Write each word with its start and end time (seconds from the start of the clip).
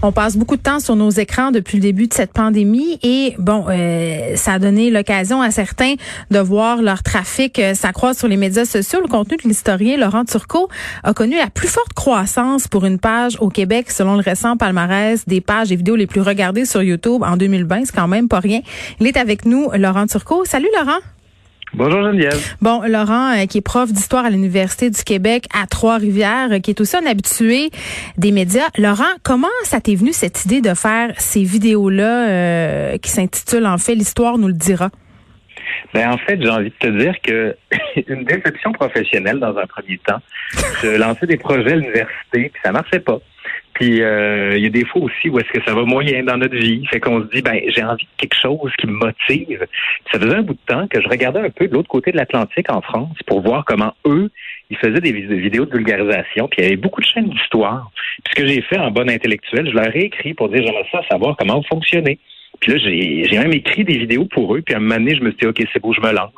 On 0.00 0.12
passe 0.12 0.36
beaucoup 0.36 0.56
de 0.56 0.62
temps 0.62 0.78
sur 0.78 0.94
nos 0.94 1.10
écrans 1.10 1.50
depuis 1.50 1.76
le 1.76 1.82
début 1.82 2.06
de 2.06 2.14
cette 2.14 2.32
pandémie 2.32 3.00
et 3.02 3.34
bon, 3.38 3.64
euh, 3.68 4.36
ça 4.36 4.52
a 4.52 4.58
donné 4.60 4.90
l'occasion 4.90 5.42
à 5.42 5.50
certains 5.50 5.94
de 6.30 6.38
voir 6.38 6.82
leur 6.82 7.02
trafic 7.02 7.58
euh, 7.58 7.74
s'accroître 7.74 8.16
sur 8.16 8.28
les 8.28 8.36
médias 8.36 8.64
sociaux. 8.64 9.00
Le 9.00 9.08
contenu 9.08 9.36
de 9.38 9.48
l'historien 9.48 9.96
Laurent 9.96 10.24
Turcot 10.24 10.68
a 11.02 11.14
connu 11.14 11.36
la 11.36 11.50
plus 11.50 11.66
forte 11.66 11.94
croissance 11.94 12.68
pour 12.68 12.84
une 12.84 13.00
page 13.00 13.38
au 13.40 13.48
Québec 13.48 13.90
selon 13.90 14.14
le 14.14 14.22
récent 14.22 14.56
palmarès 14.56 15.26
des 15.26 15.40
pages 15.40 15.72
et 15.72 15.76
vidéos 15.76 15.96
les 15.96 16.06
plus 16.06 16.20
regardées 16.20 16.64
sur 16.64 16.80
YouTube 16.80 17.24
en 17.24 17.36
2020. 17.36 17.86
C'est 17.86 17.96
quand 17.96 18.06
même 18.06 18.28
pas 18.28 18.38
rien. 18.38 18.60
Il 19.00 19.06
est 19.08 19.16
avec 19.16 19.46
nous, 19.46 19.68
Laurent 19.74 20.06
Turcot. 20.06 20.44
Salut 20.44 20.68
Laurent. 20.78 21.00
Bonjour 21.74 22.02
Geneviève. 22.02 22.56
Bon, 22.62 22.80
Laurent, 22.86 23.36
euh, 23.36 23.46
qui 23.46 23.58
est 23.58 23.62
prof 23.62 23.92
d'histoire 23.92 24.24
à 24.24 24.30
l'Université 24.30 24.88
du 24.88 25.02
Québec 25.04 25.44
à 25.54 25.66
Trois-Rivières, 25.66 26.52
euh, 26.52 26.58
qui 26.60 26.70
est 26.70 26.80
aussi 26.80 26.96
un 26.96 27.06
habitué 27.06 27.70
des 28.16 28.32
médias. 28.32 28.68
Laurent, 28.78 29.04
comment 29.22 29.48
ça 29.64 29.80
t'est 29.80 29.94
venu 29.94 30.12
cette 30.12 30.46
idée 30.46 30.62
de 30.62 30.72
faire 30.74 31.12
ces 31.18 31.44
vidéos-là 31.44 32.28
euh, 32.28 32.98
qui 32.98 33.10
s'intitulent 33.10 33.66
en 33.66 33.76
fait 33.76 33.94
L'histoire 33.94 34.38
nous 34.38 34.48
le 34.48 34.54
dira? 34.54 34.90
Ben 35.92 36.10
en 36.10 36.18
fait, 36.18 36.40
j'ai 36.40 36.48
envie 36.48 36.70
de 36.70 36.74
te 36.78 36.88
dire 36.88 37.14
que 37.22 37.54
une 38.08 38.24
déception 38.24 38.72
professionnelle 38.72 39.38
dans 39.38 39.56
un 39.56 39.66
premier 39.66 39.98
temps. 39.98 40.20
Je 40.82 40.96
lançais 40.96 41.26
des 41.26 41.36
projets 41.36 41.72
à 41.72 41.76
l'université, 41.76 42.50
puis 42.50 42.60
ça 42.64 42.72
marchait 42.72 43.00
pas. 43.00 43.18
Puis 43.78 44.02
euh, 44.02 44.56
il 44.56 44.64
y 44.64 44.66
a 44.66 44.70
des 44.70 44.84
fois 44.84 45.02
aussi 45.02 45.28
où 45.28 45.38
est-ce 45.38 45.52
que 45.56 45.64
ça 45.64 45.72
va 45.72 45.84
moyen 45.84 46.24
dans 46.24 46.36
notre 46.36 46.56
vie. 46.56 46.84
Fait 46.86 46.98
qu'on 46.98 47.22
se 47.22 47.26
dit, 47.28 47.42
ben 47.42 47.60
j'ai 47.68 47.84
envie 47.84 48.04
de 48.04 48.10
quelque 48.16 48.36
chose 48.36 48.72
qui 48.76 48.88
me 48.88 48.92
motive. 48.92 49.66
ça 50.12 50.18
faisait 50.18 50.34
un 50.34 50.42
bout 50.42 50.54
de 50.54 50.74
temps 50.74 50.88
que 50.88 51.00
je 51.00 51.08
regardais 51.08 51.38
un 51.38 51.50
peu 51.50 51.68
de 51.68 51.74
l'autre 51.74 51.88
côté 51.88 52.10
de 52.10 52.16
l'Atlantique 52.16 52.70
en 52.72 52.80
France 52.80 53.16
pour 53.26 53.40
voir 53.40 53.64
comment 53.64 53.94
eux, 54.04 54.30
ils 54.70 54.76
faisaient 54.78 55.00
des 55.00 55.12
vidéos 55.12 55.64
de 55.64 55.76
vulgarisation. 55.76 56.48
Puis 56.48 56.58
il 56.58 56.64
y 56.64 56.66
avait 56.66 56.76
beaucoup 56.76 57.00
de 57.00 57.06
chaînes 57.06 57.28
d'histoire. 57.28 57.88
Puis 58.24 58.34
ce 58.34 58.42
que 58.42 58.48
j'ai 58.48 58.62
fait 58.62 58.78
en 58.78 58.90
bon 58.90 59.08
intellectuel, 59.08 59.68
je 59.70 59.74
leur 59.76 59.94
ai 59.94 60.06
écrit 60.06 60.34
pour 60.34 60.48
dire, 60.48 60.60
j'aimerais 60.64 60.88
ça 60.90 61.02
savoir 61.08 61.36
comment 61.36 61.58
vous 61.58 61.68
fonctionnez. 61.68 62.18
Puis 62.58 62.72
là, 62.72 62.78
j'ai 62.78 63.38
même 63.38 63.52
écrit 63.52 63.84
des 63.84 63.98
vidéos 63.98 64.24
pour 64.24 64.56
eux. 64.56 64.62
Puis 64.62 64.74
à 64.74 64.78
un 64.78 64.80
moment 64.80 64.96
donné, 64.96 65.14
je 65.14 65.22
me 65.22 65.30
suis 65.30 65.38
dit, 65.38 65.46
OK, 65.46 65.62
c'est 65.72 65.80
beau, 65.80 65.92
je 65.92 66.00
me 66.00 66.12
lance. 66.12 66.32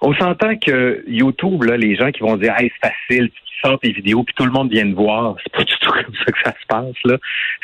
On 0.00 0.14
s'entend 0.14 0.56
que 0.56 1.04
YouTube, 1.06 1.64
là, 1.64 1.76
les 1.76 1.96
gens 1.96 2.10
qui 2.10 2.20
vont 2.20 2.36
dire, 2.36 2.54
hey, 2.58 2.72
c'est 2.80 2.88
facile, 2.88 3.30
sors 3.62 3.78
tes 3.80 3.92
vidéos, 3.92 4.22
puis 4.22 4.34
tout 4.34 4.44
le 4.44 4.50
monde 4.50 4.70
vient 4.70 4.84
de 4.84 4.94
voir. 4.94 5.36
C'est 5.42 5.52
pas 5.52 5.64
du 5.64 5.74
tout 5.80 5.90
comme 5.90 6.14
ça 6.14 6.32
que 6.32 6.38
ça 6.44 6.52
se 6.52 6.66
passe. 6.66 6.96
Là. 7.04 7.18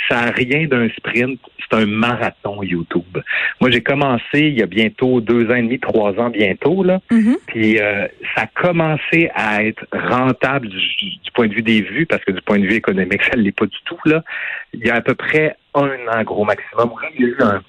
Ça 0.08 0.26
n'a 0.26 0.30
rien 0.30 0.66
d'un 0.66 0.88
sprint, 0.90 1.40
c'est 1.58 1.76
un 1.76 1.86
marathon 1.86 2.62
YouTube. 2.62 3.18
Moi, 3.60 3.70
j'ai 3.70 3.82
commencé 3.82 4.22
il 4.34 4.58
y 4.58 4.62
a 4.62 4.66
bientôt 4.66 5.20
deux 5.20 5.50
ans 5.50 5.54
et 5.54 5.62
demi, 5.62 5.78
trois 5.78 6.12
ans 6.18 6.30
bientôt. 6.30 6.82
Là. 6.82 7.00
Mm-hmm. 7.10 7.36
Puis 7.46 7.80
euh, 7.80 8.06
ça 8.34 8.42
a 8.42 8.46
commencé 8.46 9.30
à 9.34 9.64
être 9.64 9.84
rentable 9.92 10.68
du, 10.68 10.80
point 11.34 11.48
de 11.48 11.54
vue 11.54 11.62
des 11.62 11.82
vues, 11.82 12.06
parce 12.06 12.24
que 12.24 12.32
du 12.32 12.42
point 12.42 12.58
de 12.58 12.66
vue 12.66 12.74
économique, 12.74 13.22
ça 13.24 13.36
ne 13.36 13.42
l'est 13.42 13.56
pas 13.56 13.66
du 13.66 13.78
tout. 13.84 13.98
Là. 14.04 14.22
Il 14.74 14.84
y 14.84 14.90
a 14.90 14.96
à 14.96 15.00
peu 15.00 15.14
près 15.14 15.56
un 15.74 15.88
an, 16.10 16.22
gros 16.24 16.44
maximum. 16.44 16.90
Il 17.18 17.22
y 17.22 17.24
a 17.24 17.28
eu 17.28 17.36
un 17.40 17.62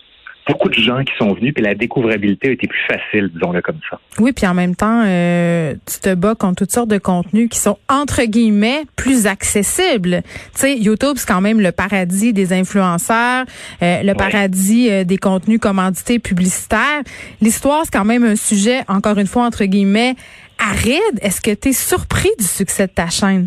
beaucoup 0.47 0.69
de 0.69 0.73
gens 0.73 1.03
qui 1.03 1.13
sont 1.17 1.33
venus, 1.33 1.53
puis 1.53 1.63
la 1.63 1.75
découvrabilité 1.75 2.49
a 2.49 2.51
été 2.51 2.67
plus 2.67 2.81
facile, 2.87 3.29
disons-le 3.33 3.61
comme 3.61 3.79
ça. 3.89 3.99
Oui, 4.19 4.33
puis 4.33 4.45
en 4.45 4.53
même 4.53 4.75
temps, 4.75 5.03
euh, 5.05 5.73
tu 5.85 5.99
te 5.99 6.13
bats 6.13 6.35
contre 6.35 6.63
toutes 6.63 6.71
sortes 6.71 6.89
de 6.89 6.97
contenus 6.97 7.49
qui 7.49 7.59
sont, 7.59 7.77
entre 7.89 8.23
guillemets, 8.23 8.83
plus 8.95 9.27
accessibles. 9.27 10.21
Tu 10.53 10.59
sais, 10.59 10.77
YouTube, 10.77 11.15
c'est 11.17 11.27
quand 11.27 11.41
même 11.41 11.61
le 11.61 11.71
paradis 11.71 12.33
des 12.33 12.53
influenceurs, 12.53 13.45
euh, 13.81 14.03
le 14.03 14.13
paradis 14.13 14.89
euh, 14.89 15.03
des 15.03 15.17
contenus 15.17 15.59
commandités 15.59 16.19
publicitaires. 16.19 17.03
L'histoire, 17.41 17.81
c'est 17.85 17.93
quand 17.93 18.05
même 18.05 18.23
un 18.23 18.35
sujet, 18.35 18.81
encore 18.87 19.17
une 19.17 19.27
fois, 19.27 19.45
entre 19.45 19.65
guillemets, 19.65 20.15
aride. 20.59 21.19
Est-ce 21.21 21.41
que 21.41 21.51
tu 21.51 21.69
es 21.69 21.73
surpris 21.73 22.31
du 22.39 22.45
succès 22.45 22.87
de 22.87 22.91
ta 22.91 23.09
chaîne? 23.09 23.45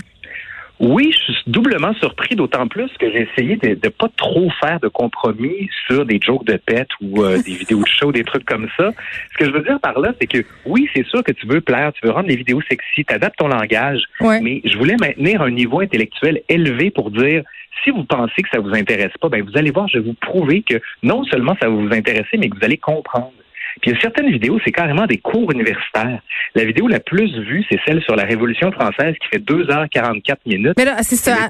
Oui, 0.78 1.10
je 1.10 1.32
suis 1.32 1.42
doublement 1.46 1.94
surpris, 1.94 2.36
d'autant 2.36 2.68
plus 2.68 2.90
que 2.98 3.10
j'ai 3.10 3.28
essayé 3.30 3.56
de 3.56 3.68
ne 3.68 3.88
pas 3.88 4.08
trop 4.16 4.50
faire 4.60 4.78
de 4.80 4.88
compromis 4.88 5.70
sur 5.86 6.04
des 6.04 6.20
jokes 6.20 6.44
de 6.44 6.56
pète 6.56 6.88
ou 7.00 7.22
euh, 7.22 7.40
des 7.46 7.54
vidéos 7.54 7.80
de 7.80 7.88
show, 7.88 8.12
des 8.12 8.24
trucs 8.24 8.44
comme 8.44 8.68
ça. 8.76 8.90
Ce 9.32 9.38
que 9.38 9.46
je 9.46 9.50
veux 9.50 9.62
dire 9.62 9.80
par 9.80 9.98
là, 9.98 10.12
c'est 10.20 10.26
que 10.26 10.44
oui, 10.66 10.88
c'est 10.94 11.06
sûr 11.06 11.24
que 11.24 11.32
tu 11.32 11.46
veux 11.46 11.62
plaire, 11.62 11.92
tu 11.94 12.06
veux 12.06 12.12
rendre 12.12 12.28
les 12.28 12.36
vidéos 12.36 12.60
sexy, 12.68 13.04
tu 13.04 13.14
adaptes 13.14 13.38
ton 13.38 13.48
langage, 13.48 14.02
mais 14.20 14.60
je 14.64 14.76
voulais 14.76 14.96
maintenir 15.00 15.40
un 15.40 15.50
niveau 15.50 15.80
intellectuel 15.80 16.42
élevé 16.48 16.90
pour 16.90 17.10
dire 17.10 17.42
si 17.84 17.90
vous 17.90 18.04
pensez 18.04 18.42
que 18.42 18.48
ça 18.52 18.58
vous 18.58 18.74
intéresse 18.74 19.12
pas, 19.20 19.28
ben 19.28 19.42
vous 19.42 19.56
allez 19.56 19.70
voir, 19.70 19.88
je 19.88 19.98
vais 19.98 20.04
vous 20.04 20.14
prouver 20.14 20.62
que 20.62 20.80
non 21.02 21.24
seulement 21.24 21.56
ça 21.60 21.68
va 21.68 21.74
vous 21.74 21.92
intéresser, 21.92 22.36
mais 22.38 22.48
que 22.48 22.56
vous 22.56 22.64
allez 22.64 22.78
comprendre. 22.78 23.32
Puis 23.80 23.90
il 23.90 23.94
y 23.94 23.96
a 23.96 24.00
certaines 24.00 24.30
vidéos, 24.30 24.58
c'est 24.64 24.72
carrément 24.72 25.06
des 25.06 25.18
cours 25.18 25.50
universitaires. 25.52 26.20
La 26.54 26.64
vidéo 26.64 26.88
la 26.88 27.00
plus 27.00 27.30
vue, 27.40 27.64
c'est 27.70 27.78
celle 27.86 28.02
sur 28.02 28.16
la 28.16 28.24
Révolution 28.24 28.72
française 28.72 29.14
qui 29.20 29.28
fait 29.28 29.44
2h44 29.44 30.36
minutes. 30.46 30.74
Mais 30.76 30.84
là, 30.84 30.96
c'est 31.02 31.16
ça. 31.16 31.48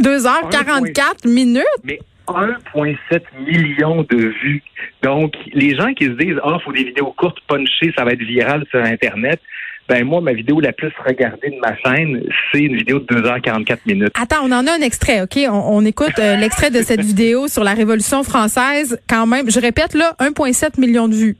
2h44 0.00 1.24
minutes? 1.28 1.64
Mais 1.84 1.98
1,7 2.26 3.22
million 3.46 4.02
de 4.02 4.16
vues. 4.16 4.62
Donc, 5.02 5.34
les 5.52 5.76
gens 5.76 5.92
qui 5.94 6.06
se 6.06 6.10
disent, 6.10 6.36
ah, 6.42 6.54
oh, 6.54 6.58
faut 6.64 6.72
des 6.72 6.84
vidéos 6.84 7.12
courtes, 7.16 7.38
punchées, 7.46 7.92
ça 7.96 8.04
va 8.04 8.12
être 8.12 8.22
viral 8.22 8.64
sur 8.70 8.82
Internet. 8.82 9.40
Ben 9.88 10.04
moi, 10.04 10.20
ma 10.20 10.32
vidéo 10.32 10.60
la 10.60 10.72
plus 10.72 10.92
regardée 11.04 11.50
de 11.50 11.60
ma 11.60 11.76
chaîne, 11.76 12.22
c'est 12.50 12.60
une 12.60 12.76
vidéo 12.76 12.98
de 12.98 13.06
2h44 13.06 13.78
minutes. 13.86 14.12
Attends, 14.20 14.42
on 14.42 14.52
en 14.52 14.66
a 14.66 14.72
un 14.72 14.80
extrait, 14.80 15.22
OK? 15.22 15.38
On, 15.48 15.84
écoute 15.84 16.18
euh, 16.18 16.36
l'extrait 16.36 16.70
de 16.70 16.82
cette 16.82 17.00
vidéo 17.04 17.46
sur 17.46 17.62
la 17.62 17.74
Révolution 17.74 18.24
française. 18.24 19.00
Quand 19.08 19.26
même, 19.26 19.48
je 19.48 19.60
répète 19.60 19.94
là, 19.94 20.14
1,7 20.18 20.80
million 20.80 21.06
de 21.06 21.14
vues. 21.14 21.36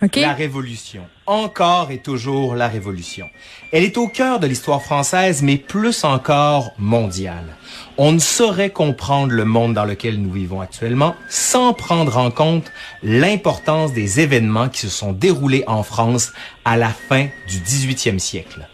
La 0.00 0.32
Révolution. 0.32 1.02
Encore 1.26 1.90
et 1.90 1.98
toujours 1.98 2.54
la 2.54 2.68
Révolution. 2.68 3.28
Elle 3.72 3.82
est 3.82 3.98
au 3.98 4.06
cœur 4.06 4.38
de 4.38 4.46
l'histoire 4.46 4.80
française, 4.80 5.42
mais 5.42 5.56
plus 5.56 6.04
encore 6.04 6.70
mondiale. 6.78 7.56
On 7.96 8.12
ne 8.12 8.20
saurait 8.20 8.70
comprendre 8.70 9.32
le 9.32 9.44
monde 9.44 9.74
dans 9.74 9.84
lequel 9.84 10.22
nous 10.22 10.30
vivons 10.30 10.60
actuellement 10.60 11.16
sans 11.28 11.74
prendre 11.74 12.16
en 12.16 12.30
compte 12.30 12.70
l'importance 13.02 13.92
des 13.92 14.20
événements 14.20 14.68
qui 14.68 14.82
se 14.82 14.88
sont 14.88 15.12
déroulés 15.12 15.64
en 15.66 15.82
France 15.82 16.32
à 16.64 16.76
la 16.76 16.90
fin 16.90 17.26
du 17.48 17.58
18e 17.58 18.20
siècle. 18.20 18.68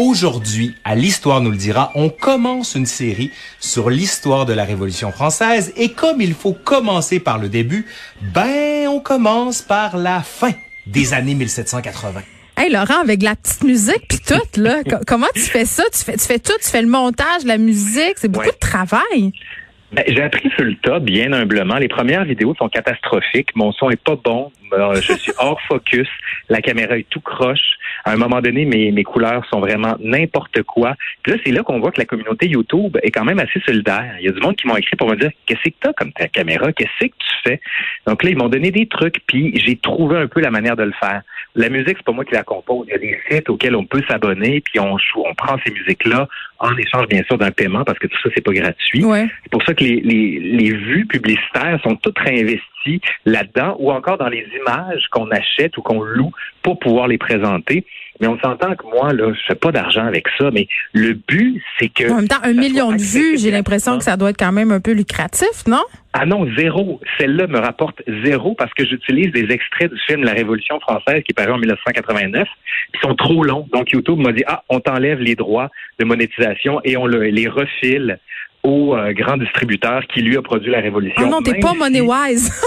Aujourd'hui, 0.00 0.76
à 0.84 0.94
l'Histoire 0.94 1.40
nous 1.40 1.50
le 1.50 1.56
dira, 1.56 1.90
on 1.96 2.08
commence 2.08 2.76
une 2.76 2.86
série 2.86 3.32
sur 3.58 3.90
l'histoire 3.90 4.46
de 4.46 4.52
la 4.52 4.62
Révolution 4.64 5.10
française 5.10 5.72
et 5.76 5.90
comme 5.90 6.20
il 6.20 6.34
faut 6.34 6.52
commencer 6.52 7.18
par 7.18 7.36
le 7.36 7.48
début, 7.48 7.84
ben 8.32 8.86
on 8.86 9.00
commence 9.00 9.60
par 9.60 9.96
la 9.96 10.22
fin 10.22 10.52
des 10.86 11.14
années 11.14 11.34
1780. 11.34 12.22
Hey 12.56 12.70
Laurent, 12.70 13.00
avec 13.02 13.24
la 13.24 13.34
petite 13.34 13.64
musique 13.64 14.06
puis 14.08 14.20
tout 14.24 14.60
là, 14.60 14.84
comment 15.08 15.26
tu 15.34 15.40
fais 15.40 15.64
ça? 15.64 15.82
Tu 15.92 15.98
fais, 16.04 16.16
tu 16.16 16.26
fais 16.26 16.38
tout, 16.38 16.56
tu 16.62 16.68
fais 16.68 16.82
le 16.82 16.88
montage, 16.88 17.42
la 17.44 17.58
musique, 17.58 18.18
c'est 18.18 18.28
beaucoup 18.28 18.52
de 18.52 18.56
travail. 18.60 19.32
Ben, 19.90 20.04
j'ai 20.06 20.20
appris 20.20 20.50
sur 20.50 20.64
le 20.64 20.74
tas, 20.74 20.98
bien 20.98 21.32
humblement. 21.32 21.76
Les 21.76 21.88
premières 21.88 22.24
vidéos 22.24 22.54
sont 22.56 22.68
catastrophiques. 22.68 23.56
Mon 23.56 23.72
son 23.72 23.88
est 23.88 24.02
pas 24.02 24.16
bon. 24.16 24.52
Euh, 24.74 25.00
je 25.00 25.14
suis 25.14 25.32
hors 25.38 25.60
focus. 25.62 26.08
La 26.50 26.60
caméra 26.60 26.98
est 26.98 27.08
tout 27.08 27.20
croche. 27.20 27.78
À 28.04 28.12
un 28.12 28.16
moment 28.16 28.42
donné, 28.42 28.66
mes, 28.66 28.92
mes 28.92 29.02
couleurs 29.02 29.46
sont 29.50 29.60
vraiment 29.60 29.96
n'importe 29.98 30.62
quoi. 30.62 30.94
Puis 31.22 31.32
là, 31.32 31.38
c'est 31.44 31.52
là 31.52 31.62
qu'on 31.62 31.80
voit 31.80 31.90
que 31.90 32.00
la 32.00 32.04
communauté 32.04 32.48
YouTube 32.48 32.98
est 33.02 33.10
quand 33.10 33.24
même 33.24 33.38
assez 33.38 33.60
solidaire. 33.60 34.14
Il 34.20 34.26
y 34.26 34.28
a 34.28 34.32
du 34.32 34.40
monde 34.40 34.56
qui 34.56 34.66
m'ont 34.66 34.76
écrit 34.76 34.96
pour 34.96 35.08
me 35.08 35.16
dire 35.16 35.30
Qu'est-ce 35.46 35.70
que 35.70 35.74
t'as 35.80 35.92
comme 35.94 36.12
ta 36.12 36.28
caméra? 36.28 36.70
Qu'est-ce 36.72 37.06
que 37.06 37.12
tu 37.12 37.34
fais? 37.44 37.60
Donc 38.06 38.22
là, 38.22 38.30
ils 38.30 38.36
m'ont 38.36 38.48
donné 38.48 38.70
des 38.70 38.86
trucs, 38.86 39.20
puis 39.26 39.58
j'ai 39.64 39.76
trouvé 39.76 40.18
un 40.18 40.26
peu 40.26 40.40
la 40.40 40.50
manière 40.50 40.76
de 40.76 40.84
le 40.84 40.92
faire. 41.00 41.22
La 41.54 41.70
musique, 41.70 41.96
c'est 41.96 42.04
pas 42.04 42.12
moi 42.12 42.26
qui 42.26 42.34
la 42.34 42.42
compose. 42.42 42.86
Il 42.88 42.92
y 42.92 42.94
a 42.94 42.98
des 42.98 43.18
sites 43.30 43.48
auxquels 43.48 43.74
on 43.74 43.86
peut 43.86 44.02
s'abonner, 44.06 44.60
puis 44.60 44.80
on, 44.80 44.96
on 45.16 45.34
prend 45.34 45.56
ces 45.64 45.72
musiques-là 45.72 46.28
en 46.58 46.76
échange, 46.76 47.06
bien 47.08 47.22
sûr, 47.24 47.38
d'un 47.38 47.50
paiement, 47.50 47.84
parce 47.84 47.98
que 47.98 48.06
tout 48.06 48.18
ça, 48.22 48.30
c'est 48.34 48.44
pas 48.44 48.52
gratuit. 48.52 49.02
C'est 49.42 49.50
pour 49.50 49.62
ça 49.62 49.74
que 49.74 49.77
les, 49.80 50.00
les, 50.00 50.38
les 50.40 50.72
vues 50.72 51.06
publicitaires 51.06 51.78
sont 51.82 51.96
toutes 51.96 52.18
réinvesties 52.18 53.00
là-dedans, 53.24 53.76
ou 53.78 53.90
encore 53.90 54.18
dans 54.18 54.28
les 54.28 54.46
images 54.60 55.06
qu'on 55.10 55.30
achète 55.30 55.76
ou 55.76 55.82
qu'on 55.82 56.02
loue 56.02 56.32
pour 56.62 56.78
pouvoir 56.78 57.08
les 57.08 57.18
présenter. 57.18 57.84
Mais 58.20 58.26
on 58.26 58.38
s'entend 58.40 58.74
que 58.74 58.84
moi, 58.84 59.12
là, 59.12 59.32
je 59.32 59.40
fais 59.46 59.54
pas 59.54 59.70
d'argent 59.70 60.04
avec 60.04 60.26
ça, 60.38 60.50
mais 60.52 60.66
le 60.92 61.12
but, 61.12 61.62
c'est 61.78 61.88
que... 61.88 62.10
En 62.10 62.16
même 62.16 62.28
temps, 62.28 62.42
un 62.42 62.52
million 62.52 62.90
de 62.90 63.00
vues, 63.00 63.38
j'ai 63.38 63.52
l'impression 63.52 63.96
que 63.96 64.04
ça 64.04 64.16
doit 64.16 64.30
être 64.30 64.38
quand 64.38 64.52
même 64.52 64.72
un 64.72 64.80
peu 64.80 64.92
lucratif, 64.92 65.66
non? 65.68 65.82
Ah 66.14 66.26
non, 66.26 66.48
zéro. 66.56 67.00
Celle-là 67.18 67.46
me 67.46 67.58
rapporte 67.58 68.02
zéro 68.24 68.54
parce 68.54 68.74
que 68.74 68.84
j'utilise 68.84 69.30
des 69.30 69.52
extraits 69.52 69.92
du 69.92 70.00
film 70.00 70.24
La 70.24 70.32
Révolution 70.32 70.80
française 70.80 71.22
qui 71.22 71.30
est 71.30 71.34
paru 71.36 71.52
en 71.52 71.58
1989, 71.58 72.48
qui 72.92 73.00
sont 73.00 73.14
trop 73.14 73.44
longs. 73.44 73.68
Donc 73.72 73.92
YouTube 73.92 74.18
m'a 74.18 74.32
dit, 74.32 74.42
ah, 74.48 74.64
on 74.68 74.80
t'enlève 74.80 75.20
les 75.20 75.36
droits 75.36 75.70
de 76.00 76.04
monétisation 76.04 76.80
et 76.82 76.96
on 76.96 77.06
les 77.06 77.48
refile 77.48 78.18
au 78.62 78.96
euh, 78.96 79.12
grand 79.12 79.36
distributeur 79.36 80.02
qui 80.12 80.20
lui 80.22 80.36
a 80.36 80.42
produit 80.42 80.70
La 80.70 80.80
Révolution. 80.80 81.22
Ah 81.24 81.28
non, 81.28 81.42
t'es 81.42 81.58
pas 81.58 81.74
money 81.74 82.00
wise. 82.00 82.52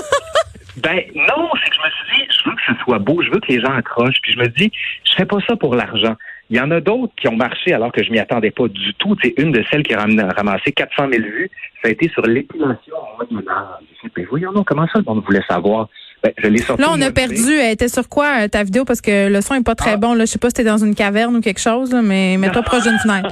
Ben 0.78 1.02
non, 1.14 1.50
c'est 1.62 1.70
que 1.70 1.76
je 1.76 1.82
me 1.86 1.92
suis 1.92 2.16
dit, 2.16 2.34
je 2.34 2.50
veux 2.50 2.56
que 2.56 2.62
ce 2.66 2.84
soit 2.86 2.98
beau, 2.98 3.22
je 3.22 3.30
veux 3.30 3.42
que 3.42 3.52
les 3.52 3.60
gens 3.60 3.74
accrochent, 3.74 4.20
puis 4.24 4.32
je 4.32 4.40
me 4.40 4.48
dis, 4.48 4.72
je 5.04 5.12
fais 5.18 5.26
pas 5.26 5.38
ça 5.48 5.58
pour 5.58 5.76
l'argent. 5.76 6.16
Il 6.50 6.56
y 6.56 6.62
en 6.62 6.72
a 6.72 6.80
d'autres 6.80 7.12
qui 7.18 7.28
ont 7.28 7.36
marché 7.36 7.74
alors 7.74 7.92
que 7.92 8.02
je 8.02 8.10
m'y 8.10 8.20
attendais 8.20 8.52
pas 8.52 8.70
du 8.70 8.94
tout. 8.94 9.16
C'est 9.22 9.34
une 9.38 9.52
de 9.52 9.62
celles 9.70 9.84
qui 9.84 9.94
a 9.94 10.00
ramassé 10.00 10.72
400 10.72 11.10
000 11.12 11.24
vues. 11.24 11.50
Ça 11.84 11.90
a 11.90 11.92
été 11.92 12.10
sur 12.10 12.22
l'épilation 12.26 12.96
en 12.96 13.18
Moyen 13.26 13.46
Âge. 13.50 14.26
Voyons, 14.30 14.52
non, 14.54 14.64
comment 14.64 14.88
ça 14.88 15.00
le 15.00 15.04
monde 15.04 15.24
voulait 15.26 15.44
savoir? 15.48 15.90
Ben, 16.24 16.32
je 16.38 16.48
l'ai 16.48 16.60
sorti 16.60 16.82
Là, 16.82 16.90
au 16.90 16.94
on 16.98 17.02
a 17.02 17.12
perdu. 17.12 17.52
Elle 17.54 17.74
était 17.74 17.90
sur 17.90 18.08
quoi, 18.08 18.44
euh, 18.44 18.48
ta 18.48 18.64
vidéo? 18.64 18.86
Parce 18.86 19.02
que 19.02 19.28
le 19.30 19.42
son 19.42 19.56
est 19.56 19.64
pas 19.64 19.76
très 19.76 19.94
Ah. 19.94 19.98
bon. 19.98 20.14
Là. 20.14 20.24
Je 20.26 20.32
sais 20.32 20.40
pas 20.40 20.48
si 20.50 20.54
t'es 20.56 20.64
dans 20.64 20.78
une 20.78 20.96
caverne 20.96 21.36
ou 21.36 21.42
quelque 21.42 21.60
chose, 21.62 21.92
là, 21.94 22.02
mais 22.02 22.38
mets-toi 22.38 22.62
proche 22.64 22.84
d'une 22.84 22.98
fenêtre. 23.00 23.30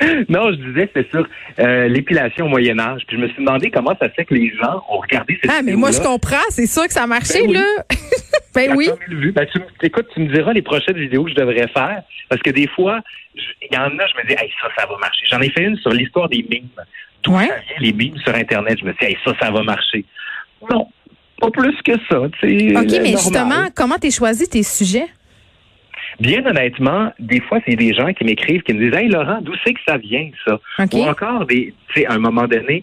Non, 0.28 0.50
je 0.52 0.56
disais, 0.56 0.90
c'était 0.94 1.08
sur 1.10 1.26
euh, 1.58 1.88
l'épilation 1.88 2.46
au 2.46 2.48
Moyen 2.48 2.78
Âge. 2.78 3.02
Puis 3.06 3.16
je 3.16 3.22
me 3.22 3.28
suis 3.28 3.38
demandé 3.44 3.70
comment 3.70 3.94
ça 4.00 4.08
fait 4.10 4.24
que 4.24 4.34
les 4.34 4.50
gens 4.56 4.82
ont 4.90 4.98
regardé 4.98 5.38
cette 5.42 5.50
Ah, 5.52 5.60
mais 5.62 5.74
moi, 5.74 5.90
je 5.92 6.00
comprends. 6.00 6.36
C'est 6.50 6.66
sûr 6.66 6.86
que 6.86 6.92
ça 6.92 7.02
a 7.04 7.06
marché, 7.06 7.40
Ben 7.42 7.48
oui. 7.48 7.54
là. 7.54 7.84
ben 8.54 8.76
oui. 8.76 8.86
400 8.86 9.00
000 9.08 9.20
vues. 9.20 9.32
Ben, 9.32 9.46
tu, 9.52 9.60
écoute, 9.82 10.06
tu 10.14 10.20
me 10.20 10.32
diras 10.32 10.52
les 10.52 10.62
prochaines 10.62 10.96
vidéos 10.98 11.24
que 11.24 11.30
je 11.30 11.34
devrais 11.36 11.68
faire. 11.68 12.02
Parce 12.28 12.42
que 12.42 12.50
des 12.50 12.68
fois, 12.68 13.00
il 13.34 13.74
y 13.74 13.76
en 13.76 13.84
a, 13.86 13.90
je 14.06 14.16
me 14.22 14.26
dis, 14.28 14.34
hey, 14.38 14.50
ça, 14.62 14.68
ça 14.78 14.86
va 14.86 14.96
marcher. 14.98 15.26
J'en 15.30 15.40
ai 15.40 15.50
fait 15.50 15.62
une 15.64 15.76
sur 15.78 15.90
l'histoire 15.90 16.28
des 16.28 16.44
mimes. 16.48 16.68
D'où 17.24 17.36
Ouais. 17.36 17.48
les 17.80 17.92
mimes 17.92 18.16
sur 18.18 18.34
Internet? 18.34 18.78
Je 18.80 18.84
me 18.84 18.92
dit, 18.92 18.98
hey, 19.04 19.16
ça, 19.24 19.32
ça 19.40 19.50
va 19.50 19.62
marcher. 19.62 20.04
Non, 20.70 20.88
pas 21.40 21.50
plus 21.50 21.74
que 21.84 21.92
ça. 22.08 22.20
tu 22.40 22.46
OK, 22.46 22.46
euh, 22.46 22.72
mais 22.74 22.76
normal. 22.76 23.10
justement, 23.10 23.68
comment 23.74 23.96
t'es 23.98 24.10
choisi 24.10 24.48
tes 24.48 24.62
sujets? 24.62 25.06
Bien 26.20 26.44
honnêtement, 26.44 27.12
des 27.18 27.40
fois, 27.40 27.60
c'est 27.66 27.76
des 27.76 27.94
gens 27.94 28.12
qui 28.12 28.24
m'écrivent, 28.24 28.62
qui 28.62 28.74
me 28.74 28.80
disent, 28.80 28.98
hey, 28.98 29.08
Laurent, 29.08 29.40
d'où 29.40 29.52
c'est 29.64 29.74
que 29.74 29.80
ça 29.86 29.96
vient, 29.98 30.30
ça? 30.44 30.58
OK. 30.78 30.94
Ou 30.94 31.02
encore, 31.02 31.46
des, 31.46 31.74
tu 31.88 32.00
sais, 32.00 32.06
à 32.06 32.14
un 32.14 32.18
moment 32.18 32.46
donné, 32.46 32.82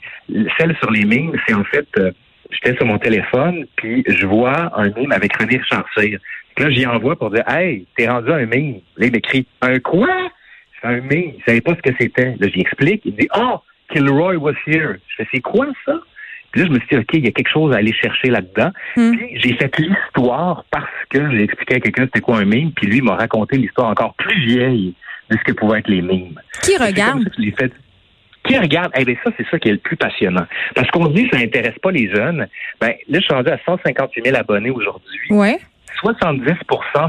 celle 0.57 0.75
sur 0.77 0.91
les 0.91 1.05
mimes, 1.05 1.33
c'est 1.47 1.53
en 1.53 1.63
fait, 1.63 1.87
euh, 1.97 2.11
j'étais 2.51 2.75
sur 2.77 2.85
mon 2.85 2.97
téléphone, 2.97 3.65
puis 3.75 4.03
je 4.07 4.25
vois 4.25 4.71
un 4.79 4.89
mime 4.89 5.11
avec 5.11 5.35
René 5.35 5.61
Charcir. 5.69 6.19
Là, 6.57 6.69
j'y 6.69 6.85
envoie 6.85 7.17
pour 7.17 7.31
dire, 7.31 7.43
hey, 7.49 7.85
t'es 7.97 8.07
rendu 8.07 8.31
un 8.31 8.45
mime. 8.45 8.79
Là, 8.97 9.07
il 9.07 9.11
m'écrit, 9.11 9.45
un 9.61 9.79
quoi? 9.79 10.07
Fais 10.81 10.87
un 10.87 11.01
mime. 11.01 11.33
Il 11.37 11.43
savait 11.45 11.61
pas 11.61 11.75
ce 11.75 11.81
que 11.81 11.95
c'était. 11.99 12.35
Là, 12.39 12.47
j'y 12.47 12.61
explique. 12.61 13.01
Il 13.05 13.13
me 13.13 13.19
dit, 13.19 13.27
oh, 13.35 13.59
Kilroy 13.91 14.37
was 14.37 14.55
here. 14.65 14.95
Je 15.07 15.15
fais, 15.17 15.27
c'est 15.33 15.41
quoi 15.41 15.67
ça? 15.85 15.99
Puis 16.55 16.63
là, 16.63 16.69
je 16.69 16.73
me 16.73 16.79
suis 16.79 16.87
dit, 16.89 16.95
OK, 16.95 17.09
il 17.15 17.25
y 17.25 17.27
a 17.27 17.31
quelque 17.31 17.51
chose 17.51 17.73
à 17.73 17.79
aller 17.79 17.91
chercher 17.91 18.29
là-dedans. 18.29 18.71
Hmm. 18.95 19.17
Puis 19.17 19.41
j'ai 19.41 19.55
fait 19.55 19.77
l'histoire 19.77 20.63
parce 20.71 20.85
que 21.09 21.29
j'ai 21.31 21.43
expliqué 21.43 21.75
à 21.75 21.79
quelqu'un 21.81 22.03
c'était 22.03 22.21
quoi 22.21 22.37
un 22.37 22.45
mime, 22.45 22.71
puis 22.71 22.87
lui 22.87 23.01
m'a 23.01 23.15
raconté 23.15 23.57
l'histoire 23.57 23.89
encore 23.89 24.13
plus 24.13 24.39
vieille 24.45 24.93
de 25.29 25.37
ce 25.37 25.43
que 25.43 25.51
pouvaient 25.51 25.79
être 25.79 25.89
les 25.89 26.01
mimes. 26.01 26.39
Qui 26.63 26.77
regarde? 26.77 27.29
fait. 27.59 27.73
Qui 28.45 28.57
regarde? 28.57 28.89
Eh 28.97 29.03
bien, 29.03 29.15
ça, 29.21 29.31
c'est 29.35 29.45
ça 29.51 29.59
qui 29.59 29.67
est 29.67 29.73
le 29.73 29.79
plus 29.79 29.97
passionnant. 29.97 30.45
Parce 30.75 30.89
qu'on 30.91 31.07
se 31.07 31.13
dit 31.13 31.27
que 31.27 31.35
ça 31.35 31.43
n'intéresse 31.43 31.77
pas 31.81 31.91
les 31.91 32.09
jeunes. 32.09 32.47
Ben, 32.79 32.93
là, 33.09 33.19
je 33.19 33.25
suis 33.25 33.33
rendu 33.33 33.49
à 33.49 33.59
158 33.65 34.23
000 34.23 34.37
abonnés 34.37 34.71
aujourd'hui. 34.71 35.19
Ouais. 35.31 35.59
70% 36.01 36.55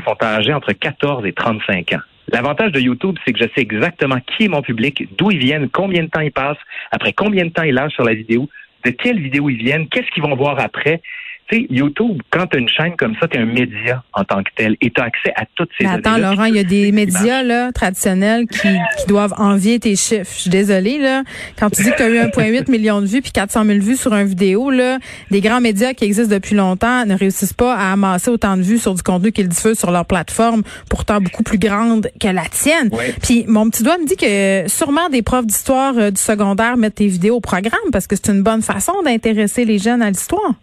sont 0.05 0.25
âgés 0.25 0.55
entre 0.55 0.73
14 0.73 1.25
et 1.25 1.33
35 1.33 1.93
ans. 1.93 2.01
L'avantage 2.33 2.73
de 2.73 2.81
YouTube, 2.81 3.17
c'est 3.25 3.33
que 3.33 3.39
je 3.39 3.45
sais 3.55 3.61
exactement 3.61 4.17
qui 4.27 4.47
est 4.47 4.49
mon 4.49 4.63
public, 4.63 5.07
d'où 5.17 5.31
ils 5.31 5.39
viennent, 5.39 5.69
combien 5.69 6.03
de 6.03 6.09
temps 6.09 6.21
ils 6.21 6.33
passent, 6.33 6.59
après 6.91 7.13
combien 7.13 7.45
de 7.45 7.51
temps 7.51 7.63
ils 7.63 7.75
lâchent 7.75 7.95
sur 7.95 8.03
la 8.03 8.15
vidéo, 8.15 8.49
de 8.87 8.91
quelle 8.91 9.21
vidéo 9.21 9.51
ils 9.51 9.59
viennent, 9.59 9.89
qu'est-ce 9.89 10.11
qu'ils 10.13 10.23
vont 10.23 10.37
voir 10.37 10.59
après. 10.61 11.03
Tu 11.49 11.57
sais, 11.57 11.67
YouTube, 11.71 12.21
quand 12.31 12.47
tu 12.47 12.57
as 12.57 12.61
une 12.61 12.69
chaîne 12.69 12.97
comme 12.97 13.15
ça, 13.21 13.29
tu 13.29 13.39
es 13.39 13.41
un 13.41 13.47
média 13.47 14.03
en 14.13 14.25
tant 14.25 14.43
que 14.43 14.51
tel 14.57 14.77
et 14.81 14.91
tu 14.91 15.01
as 15.01 15.05
accès 15.05 15.33
à 15.37 15.45
toutes 15.55 15.71
ces 15.79 15.85
Mais 15.85 15.93
attends. 15.93 16.19
Laurent, 16.19 16.45
il 16.45 16.57
y 16.57 16.59
a 16.59 16.65
des 16.65 16.91
médias 16.93 17.43
là, 17.43 17.73
traditionnels 17.73 18.47
qui, 18.47 18.69
qui 18.99 19.07
doivent 19.07 19.35
envier 19.39 19.79
tes 19.79 19.95
chiffres. 19.97 20.31
Je 20.35 20.41
suis 20.41 20.51
désolée. 20.51 20.99
Là. 20.99 21.23
Quand 21.59 21.71
tu 21.71 21.83
dis 21.83 21.91
que 21.91 21.97
tu 21.97 22.03
as 22.03 22.09
eu 22.09 22.19
1,8 22.19 22.71
million 22.71 23.01
de 23.01 23.07
vues 23.07 23.23
puis 23.23 23.33
400 23.33 23.65
000 23.65 23.79
vues 23.79 23.97
sur 23.97 24.13
une 24.15 24.27
vidéo, 24.27 24.71
là, 24.71 24.99
des 25.31 25.41
grands 25.41 25.61
médias 25.61 25.95
qui 25.95 26.05
existent 26.05 26.35
depuis 26.35 26.57
longtemps 26.57 27.07
ne 27.07 27.17
réussissent 27.17 27.53
pas 27.53 27.75
à 27.75 27.93
amasser 27.93 28.31
autant 28.31 28.57
de 28.57 28.63
vues 28.63 28.79
sur 28.79 28.95
du 28.95 29.03
contenu 29.03 29.33
qu'ils 29.33 29.49
diffusent 29.49 29.79
sur 29.79 29.91
leur 29.91 30.05
plateforme, 30.05 30.63
pourtant 30.91 31.21
beaucoup 31.21 31.43
plus 31.43 31.59
grande 31.59 32.09
que 32.21 32.29
la 32.29 32.45
tienne. 32.47 32.89
Ouais. 32.93 33.15
Puis 33.23 33.45
mon 33.47 33.71
petit 33.71 33.83
doigt 33.83 33.99
me 33.99 34.07
dit 34.07 34.17
que 34.17 34.69
sûrement 34.69 35.09
des 35.09 35.23
profs 35.23 35.47
d'histoire 35.47 35.95
euh, 35.97 36.11
du 36.11 36.21
secondaire 36.21 36.77
mettent 36.77 36.97
tes 36.97 37.07
vidéos 37.07 37.37
au 37.37 37.41
programme 37.41 37.91
parce 37.93 38.07
que 38.07 38.17
c'est 38.17 38.33
une 38.33 38.43
bonne 38.43 38.63
façon 38.63 38.95
d'intéresser 39.05 39.65
les 39.65 39.79
jeunes 39.79 40.03
à 40.03 40.11
l'histoire. 40.11 40.55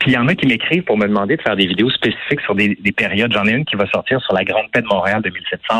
Puis 0.00 0.12
il 0.12 0.14
y 0.14 0.18
en 0.18 0.26
a 0.28 0.34
qui 0.34 0.46
m'écrivent 0.46 0.82
pour 0.82 0.96
me 0.96 1.06
demander 1.06 1.36
de 1.36 1.42
faire 1.42 1.56
des 1.56 1.66
vidéos 1.66 1.90
spécifiques 1.90 2.40
sur 2.40 2.54
des, 2.54 2.74
des 2.80 2.92
périodes. 2.92 3.32
J'en 3.32 3.46
ai 3.46 3.52
une 3.52 3.66
qui 3.66 3.76
va 3.76 3.86
sortir 3.86 4.20
sur 4.22 4.34
la 4.34 4.44
Grande 4.44 4.70
Paix 4.72 4.80
de 4.80 4.86
Montréal 4.86 5.20
de 5.20 5.28
1701, 5.28 5.78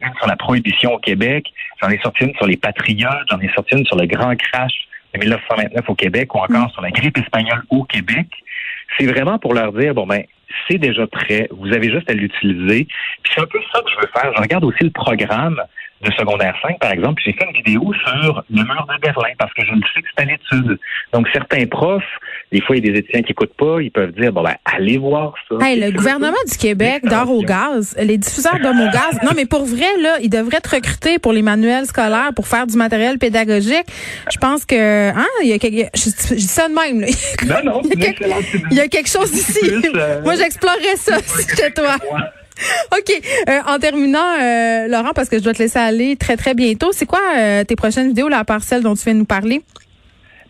une 0.00 0.14
sur 0.16 0.26
la 0.26 0.36
Prohibition 0.36 0.94
au 0.94 0.98
Québec, 0.98 1.52
j'en 1.82 1.90
ai 1.90 1.98
sorti 1.98 2.24
une 2.24 2.34
sur 2.36 2.46
les 2.46 2.56
Patriotes, 2.56 3.26
j'en 3.30 3.38
ai 3.40 3.48
sorti 3.54 3.76
une 3.76 3.84
sur 3.84 3.96
le 3.96 4.06
Grand 4.06 4.34
Crash 4.36 4.72
de 5.12 5.20
1929 5.20 5.88
au 5.88 5.94
Québec 5.94 6.34
ou 6.34 6.38
encore 6.38 6.70
sur 6.72 6.80
la 6.80 6.90
grippe 6.90 7.18
espagnole 7.18 7.62
au 7.68 7.84
Québec. 7.84 8.26
C'est 8.96 9.06
vraiment 9.06 9.38
pour 9.38 9.52
leur 9.52 9.72
dire, 9.72 9.92
bon 9.92 10.06
ben, 10.06 10.22
c'est 10.66 10.78
déjà 10.78 11.06
prêt, 11.06 11.48
vous 11.50 11.72
avez 11.74 11.90
juste 11.90 12.08
à 12.10 12.14
l'utiliser. 12.14 12.86
Puis 13.22 13.32
c'est 13.34 13.42
un 13.42 13.46
peu 13.46 13.60
ça 13.70 13.82
que 13.82 13.90
je 13.90 14.00
veux 14.00 14.10
faire. 14.14 14.32
Je 14.34 14.40
regarde 14.40 14.64
aussi 14.64 14.82
le 14.82 14.90
programme 14.90 15.60
de 16.02 16.12
secondaire 16.12 16.54
5, 16.62 16.78
par 16.78 16.92
exemple, 16.92 17.20
j'ai 17.24 17.32
fait 17.32 17.44
une 17.44 17.56
vidéo 17.56 17.92
sur 18.06 18.44
le 18.50 18.62
mur 18.62 18.86
de 18.88 19.00
Berlin 19.00 19.34
parce 19.38 19.52
que 19.54 19.64
je 19.64 19.72
le 19.72 19.80
sais 19.94 20.00
que 20.02 20.08
c'est 20.16 20.22
à 20.22 20.26
l'étude. 20.26 20.78
Donc, 21.12 21.26
certains 21.32 21.66
profs, 21.66 22.02
des 22.52 22.60
fois, 22.60 22.76
il 22.76 22.86
y 22.86 22.88
a 22.88 22.92
des 22.92 22.98
étudiants 23.00 23.22
qui 23.22 23.32
écoutent 23.32 23.56
pas, 23.56 23.80
ils 23.82 23.90
peuvent 23.90 24.12
dire, 24.12 24.32
bon, 24.32 24.42
ben, 24.42 24.54
allez 24.64 24.96
voir 24.98 25.34
ça. 25.48 25.56
Hey, 25.66 25.80
le 25.80 25.90
gouvernement 25.90 26.36
du 26.48 26.56
Québec 26.56 27.02
dort 27.04 27.30
au 27.30 27.42
gaz. 27.42 27.96
Les 28.00 28.16
diffuseurs 28.16 28.58
dorment 28.62 28.82
au 28.82 28.90
gaz. 28.90 29.18
Non, 29.24 29.32
mais 29.34 29.44
pour 29.44 29.64
vrai, 29.64 29.88
là, 30.00 30.18
ils 30.22 30.30
devraient 30.30 30.60
te 30.60 30.74
recruter 30.74 31.18
pour 31.18 31.32
les 31.32 31.42
manuels 31.42 31.86
scolaires, 31.86 32.30
pour 32.34 32.46
faire 32.46 32.66
du 32.66 32.76
matériel 32.76 33.18
pédagogique. 33.18 33.86
Je 34.32 34.38
pense 34.38 34.64
que, 34.64 35.10
hein, 35.10 35.26
il 35.42 35.48
y 35.48 35.52
a 35.52 35.58
quelque, 35.58 35.88
je, 35.96 36.10
je 36.30 36.34
dis 36.34 36.42
ça 36.42 36.68
de 36.68 36.74
même, 36.74 37.00
là. 37.00 37.08
Non, 37.62 37.72
non, 37.72 37.82
Il 37.84 37.98
y 37.98 38.02
a 38.02 38.06
quelque- 38.06 38.22
excellente 38.22 38.54
idée. 38.54 38.64
Il 38.70 38.76
y 38.76 38.80
a 38.80 38.88
quelque 38.88 39.08
chose 39.10 39.32
ici. 39.32 39.58
Euh, 39.94 40.22
Moi, 40.22 40.36
j'explorerais 40.36 40.96
ça 40.96 41.18
si 41.18 41.72
toi. 41.74 41.96
OK. 42.92 43.12
Euh, 43.48 43.58
en 43.66 43.78
terminant, 43.78 44.18
euh, 44.40 44.88
Laurent, 44.88 45.12
parce 45.14 45.28
que 45.28 45.38
je 45.38 45.44
dois 45.44 45.52
te 45.54 45.58
laisser 45.58 45.78
aller 45.78 46.16
très, 46.16 46.36
très 46.36 46.54
bientôt, 46.54 46.92
c'est 46.92 47.06
quoi 47.06 47.20
euh, 47.36 47.64
tes 47.64 47.76
prochaines 47.76 48.08
vidéos, 48.08 48.28
là, 48.28 48.38
à 48.38 48.44
part 48.44 48.62
celle 48.62 48.82
dont 48.82 48.94
tu 48.94 49.04
viens 49.04 49.14
de 49.14 49.20
nous 49.20 49.24
parler? 49.24 49.62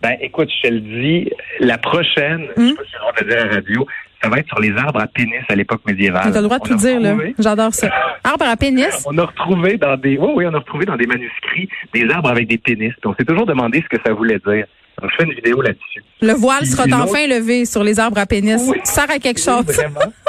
Ben, 0.03 0.17
écoute, 0.21 0.49
je 0.63 0.69
te 0.69 0.73
le 0.73 0.81
dis, 0.81 1.31
la 1.61 1.77
prochaine, 1.77 2.47
je 2.57 2.69
sais 2.69 2.75
pas 2.75 2.83
si 3.19 3.25
de 3.25 3.29
le 3.29 3.31
dire 3.33 3.43
à 3.43 3.47
la 3.47 3.55
radio, 3.57 3.87
ça 4.23 4.29
va 4.29 4.39
être 4.39 4.49
sur 4.49 4.61
les 4.61 4.73
arbres 4.77 5.01
à 5.01 5.07
pénis 5.07 5.43
à 5.49 5.55
l'époque 5.55 5.81
médiévale. 5.87 6.31
Tu 6.31 6.39
as 6.39 6.41
le 6.41 6.47
droit 6.47 6.59
de 6.59 6.65
On 6.65 6.67
tout 6.67 6.75
dire, 6.77 7.01
là. 7.01 7.15
J'adore 7.39 7.75
ça. 7.75 7.89
Arbre 8.25 8.47
à 8.47 8.57
pénis? 8.57 9.05
On 9.07 9.17
a 9.19 9.25
retrouvé 9.25 9.77
dans 9.77 9.97
des, 9.97 10.17
oui, 10.19 10.29
oui, 10.35 10.45
on 10.47 10.55
a 10.55 10.59
retrouvé 10.59 10.87
dans 10.87 10.97
des 10.97 11.07
manuscrits 11.07 11.69
des 11.93 12.09
arbres 12.11 12.31
avec 12.31 12.49
des 12.49 12.59
pénis. 12.59 12.93
Puis 13.01 13.07
on 13.07 13.15
s'est 13.15 13.25
toujours 13.25 13.47
demandé 13.47 13.83
ce 13.83 13.97
que 13.97 14.03
ça 14.05 14.13
voulait 14.13 14.41
dire. 14.47 14.67
Donc, 15.01 15.11
je 15.13 15.17
fais 15.17 15.25
une 15.25 15.35
vidéo 15.35 15.63
là-dessus. 15.63 16.03
Le 16.21 16.33
voile 16.33 16.67
sera 16.67 16.85
enfin 16.85 17.27
levé 17.29 17.65
sur 17.65 17.85
les 17.85 18.01
arbres 18.01 18.19
à 18.19 18.27
pénis. 18.27 18.61
Oui. 18.69 18.79
Ça 18.83 19.07
sert 19.07 19.17
à 19.17 19.19
quelque 19.21 19.39
Oui, 19.39 19.45
chose. 19.45 19.65
Vraiment. 19.67 20.01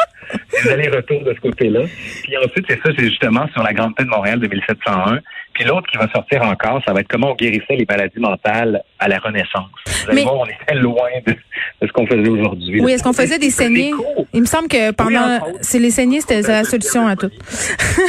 Des 0.63 0.69
allers-retours 0.69 1.23
de 1.23 1.33
ce 1.33 1.39
côté-là. 1.39 1.81
Puis 2.23 2.37
ensuite, 2.37 2.65
c'est 2.69 2.79
ça, 2.81 2.89
c'est 2.97 3.05
justement 3.05 3.47
sur 3.53 3.63
la 3.63 3.73
Grande 3.73 3.95
Paix 3.95 4.03
de 4.03 4.09
Montréal 4.09 4.39
de 4.39 4.47
1701. 4.47 5.19
Puis 5.53 5.63
l'autre 5.65 5.87
qui 5.91 5.97
va 5.97 6.07
sortir 6.11 6.41
encore, 6.43 6.81
ça 6.87 6.93
va 6.93 7.01
être 7.01 7.07
comment 7.09 7.31
on 7.31 7.35
guérissait 7.35 7.75
les 7.75 7.85
maladies 7.89 8.19
mentales 8.19 8.81
à 8.99 9.07
la 9.07 9.19
Renaissance. 9.19 9.69
Vous 9.85 10.05
allez 10.09 10.15
Mais- 10.15 10.23
voir, 10.23 10.35
on 10.37 10.45
très 10.65 10.75
loin 10.75 11.09
de, 11.25 11.31
de 11.33 11.87
ce 11.87 11.91
qu'on 11.91 12.07
faisait 12.07 12.29
aujourd'hui. 12.29 12.81
Oui, 12.81 12.91
est-ce 12.93 13.03
qu'on 13.03 13.13
faisait 13.13 13.39
des 13.39 13.49
saignées? 13.49 13.91
Il 14.33 14.41
me 14.41 14.45
semble 14.45 14.67
que 14.67 14.91
pendant, 14.91 15.37
autres. 15.37 15.57
c'est 15.61 15.79
les 15.79 15.91
saignées, 15.91 16.21
c'était 16.21 16.43
c'est 16.43 16.51
la 16.51 16.63
solution 16.63 17.07
à 17.07 17.15
tout. 17.15 17.29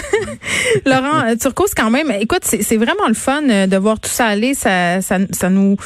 Laurent 0.86 1.24
euh, 1.26 1.34
Turcos, 1.36 1.68
quand 1.74 1.90
même, 1.90 2.10
écoute, 2.20 2.40
c'est 2.42 2.62
c'est 2.62 2.76
vraiment 2.76 3.08
le 3.08 3.14
fun 3.14 3.42
euh, 3.48 3.66
de 3.66 3.76
voir 3.76 3.98
tout 3.98 4.10
ça 4.10 4.26
aller. 4.26 4.54
Ça, 4.54 5.00
ça, 5.00 5.18
ça 5.30 5.48
nous 5.48 5.76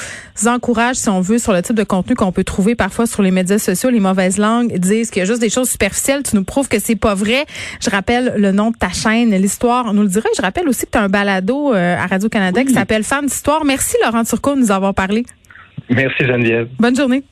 encourage, 0.47 0.97
si 0.97 1.09
on 1.09 1.21
veut, 1.21 1.39
sur 1.39 1.53
le 1.53 1.63
type 1.63 1.77
de 1.77 1.85
contenu 1.85 2.17
qu'on 2.17 2.33
peut 2.33 2.45
trouver 2.45 2.75
parfois 2.75 3.07
sur 3.07 3.23
les 3.23 3.31
médias 3.31 3.59
sociaux. 3.59 3.91
Les 3.91 4.01
mauvaises 4.01 4.39
langues 4.39 4.77
disent 4.79 5.11
qu'il 5.11 5.21
y 5.21 5.23
a 5.23 5.27
juste 5.27 5.41
des 5.41 5.51
choses 5.51 5.71
superficielles. 5.71 6.23
Tu 6.23 6.35
nous 6.35 6.45
prouves 6.45 6.69
que 6.69 6.81
c'est 6.81 6.97
pas 6.97 7.15
vrai. 7.15 7.45
Je 7.81 7.91
rappelle 7.91 8.35
le 8.37 8.51
nom 8.53 8.71
de 8.71 8.77
ta 8.77 8.91
chaîne, 8.91 9.31
l'histoire. 9.31 9.87
On 9.87 9.93
nous 9.93 10.03
le 10.03 10.09
dirait. 10.09 10.29
Je 10.37 10.43
rappelle 10.43 10.69
aussi 10.69 10.87
que 10.87 10.91
tu 10.91 10.99
as 10.99 11.03
un 11.03 11.09
balado 11.09 11.73
euh, 11.73 11.97
à 11.97 12.07
Radio-Canada 12.07 12.65
qui 12.65 12.73
s'appelle 12.73 13.05
Fans 13.05 13.23
d'histoire. 13.23 13.65
Merci, 13.65 13.97
Laurent 14.05 14.25
Turcot, 14.25 14.57
de 14.57 14.61
nous 14.61 14.73
avoir 14.73 14.95
parlé. 14.95 15.25
Merci 15.91 16.25
Geneviève. 16.25 16.69
Bonne 16.79 16.97
journée. 16.97 17.23